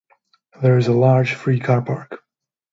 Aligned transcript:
There 0.63 0.79
is 0.79 0.87
a 0.87 0.93
large 0.93 1.35
free 1.35 1.59
car 1.59 1.83
park. 1.83 2.23